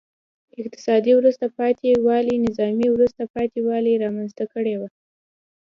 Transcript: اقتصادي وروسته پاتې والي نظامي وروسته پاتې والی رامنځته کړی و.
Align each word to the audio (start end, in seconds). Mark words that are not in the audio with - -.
اقتصادي 0.61 1.11
وروسته 1.15 1.45
پاتې 1.57 1.89
والي 2.07 2.35
نظامي 2.45 2.87
وروسته 2.91 3.23
پاتې 3.33 3.59
والی 3.67 3.93
رامنځته 4.03 4.43
کړی 4.53 4.73
و. 4.77 4.81